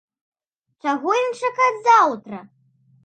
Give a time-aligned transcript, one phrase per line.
[0.87, 2.43] Чаго ім чакаць заўтра?